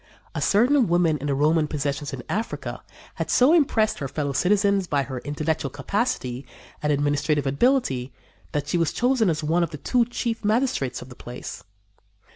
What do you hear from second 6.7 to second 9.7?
and administrative ability that she was chosen as one of